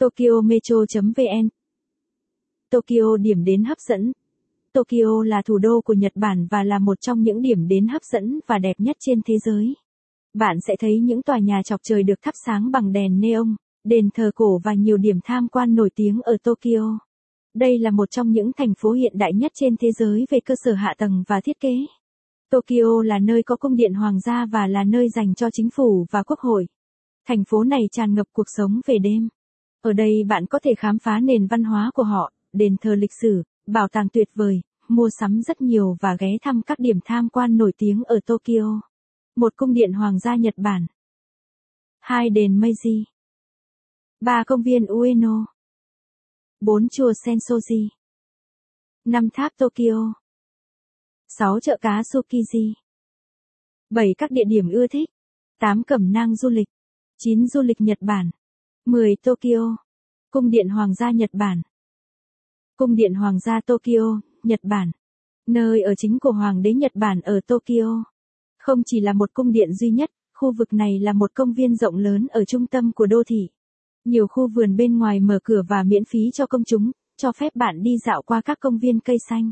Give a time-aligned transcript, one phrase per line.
[0.00, 1.48] Tokyo Metro.vn
[2.70, 4.12] Tokyo điểm đến hấp dẫn
[4.72, 8.02] Tokyo là thủ đô của Nhật Bản và là một trong những điểm đến hấp
[8.12, 9.74] dẫn và đẹp nhất trên thế giới.
[10.34, 13.46] Bạn sẽ thấy những tòa nhà chọc trời được thắp sáng bằng đèn neon,
[13.84, 16.98] đền thờ cổ và nhiều điểm tham quan nổi tiếng ở Tokyo.
[17.54, 20.54] Đây là một trong những thành phố hiện đại nhất trên thế giới về cơ
[20.64, 21.74] sở hạ tầng và thiết kế.
[22.50, 26.06] Tokyo là nơi có cung điện hoàng gia và là nơi dành cho chính phủ
[26.10, 26.66] và quốc hội.
[27.28, 29.28] Thành phố này tràn ngập cuộc sống về đêm.
[29.82, 33.12] Ở đây bạn có thể khám phá nền văn hóa của họ, đền thờ lịch
[33.20, 37.28] sử, bảo tàng tuyệt vời, mua sắm rất nhiều và ghé thăm các điểm tham
[37.28, 38.80] quan nổi tiếng ở Tokyo.
[39.36, 40.86] Một cung điện hoàng gia Nhật Bản.
[42.00, 43.04] Hai đền Meiji.
[44.20, 45.46] Ba công viên Ueno.
[46.60, 47.88] Bốn chùa Sensoji.
[49.04, 50.12] Năm tháp Tokyo.
[51.28, 52.72] Sáu chợ cá Tsukiji.
[53.90, 55.08] Bảy các địa điểm ưa thích.
[55.58, 56.68] Tám cẩm nang du lịch.
[57.18, 58.30] Chín du lịch Nhật Bản.
[58.86, 59.76] 10 Tokyo.
[60.30, 61.62] Cung điện Hoàng gia Nhật Bản.
[62.76, 64.90] Cung điện Hoàng gia Tokyo, Nhật Bản.
[65.46, 68.04] Nơi ở chính của Hoàng đế Nhật Bản ở Tokyo.
[68.58, 71.76] Không chỉ là một cung điện duy nhất, khu vực này là một công viên
[71.76, 73.48] rộng lớn ở trung tâm của đô thị.
[74.04, 77.56] Nhiều khu vườn bên ngoài mở cửa và miễn phí cho công chúng, cho phép
[77.56, 79.50] bạn đi dạo qua các công viên cây xanh.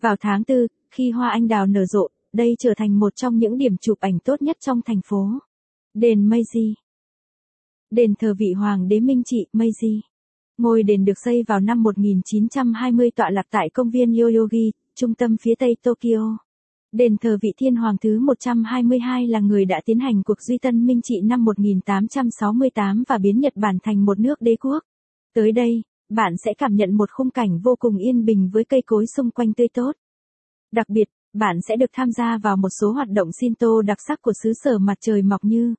[0.00, 3.58] Vào tháng 4, khi hoa anh đào nở rộ, đây trở thành một trong những
[3.58, 5.28] điểm chụp ảnh tốt nhất trong thành phố.
[5.94, 6.74] Đền Meiji
[7.92, 10.00] Đền thờ vị hoàng đế Minh Trị Meiji
[10.58, 15.36] Ngôi đền được xây vào năm 1920 tọa lạc tại công viên Yoyogi, trung tâm
[15.42, 16.38] phía tây Tokyo.
[16.92, 20.86] Đền thờ vị thiên hoàng thứ 122 là người đã tiến hành cuộc duy tân
[20.86, 24.82] minh trị năm 1868 và biến Nhật Bản thành một nước đế quốc.
[25.34, 28.82] Tới đây, bạn sẽ cảm nhận một khung cảnh vô cùng yên bình với cây
[28.86, 29.92] cối xung quanh tươi tốt.
[30.72, 34.22] Đặc biệt, bạn sẽ được tham gia vào một số hoạt động Shinto đặc sắc
[34.22, 35.74] của xứ sở mặt trời mọc như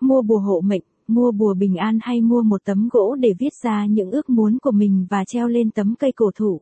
[0.00, 3.54] mua bùa hộ mệnh, mua bùa bình an hay mua một tấm gỗ để viết
[3.62, 6.60] ra những ước muốn của mình và treo lên tấm cây cổ thụ.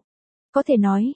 [0.53, 1.15] Có thể nói,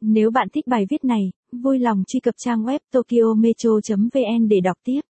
[0.00, 4.76] nếu bạn thích bài viết này, vui lòng truy cập trang web tokyometro.vn để đọc
[4.84, 5.00] tiếp.